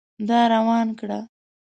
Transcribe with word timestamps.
دا 0.27 0.39
وران 0.67 0.89
کړه 0.99 1.19